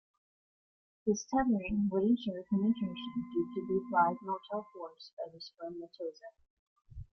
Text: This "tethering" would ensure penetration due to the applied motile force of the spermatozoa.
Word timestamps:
This 1.05 1.25
"tethering" 1.31 1.87
would 1.91 2.01
ensure 2.01 2.43
penetration 2.49 3.13
due 3.33 3.51
to 3.53 3.67
the 3.67 3.85
applied 3.85 4.17
motile 4.25 4.65
force 4.73 5.11
of 5.23 5.31
the 5.31 5.39
spermatozoa. 5.39 6.31